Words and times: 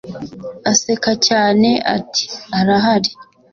aseka 0.71 1.11
cyane 1.27 1.69
ati 1.95 2.25
“Arahari 2.59 3.11